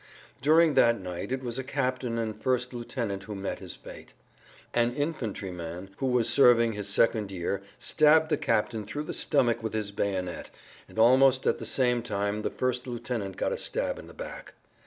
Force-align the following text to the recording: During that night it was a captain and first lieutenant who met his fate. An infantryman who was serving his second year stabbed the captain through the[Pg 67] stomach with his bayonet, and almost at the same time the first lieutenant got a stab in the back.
During 0.41 0.73
that 0.73 0.99
night 0.99 1.31
it 1.31 1.43
was 1.43 1.59
a 1.59 1.63
captain 1.63 2.17
and 2.17 2.35
first 2.41 2.73
lieutenant 2.73 3.21
who 3.21 3.35
met 3.35 3.59
his 3.59 3.75
fate. 3.75 4.13
An 4.73 4.95
infantryman 4.95 5.91
who 5.97 6.07
was 6.07 6.27
serving 6.27 6.73
his 6.73 6.87
second 6.89 7.31
year 7.31 7.61
stabbed 7.77 8.29
the 8.29 8.35
captain 8.37 8.83
through 8.83 9.03
the[Pg 9.03 9.21
67] 9.21 9.21
stomach 9.21 9.61
with 9.63 9.73
his 9.73 9.91
bayonet, 9.91 10.49
and 10.89 10.97
almost 10.97 11.45
at 11.45 11.59
the 11.59 11.67
same 11.67 12.01
time 12.01 12.41
the 12.41 12.49
first 12.49 12.87
lieutenant 12.87 13.37
got 13.37 13.51
a 13.53 13.57
stab 13.57 13.99
in 13.99 14.07
the 14.07 14.15
back. 14.15 14.55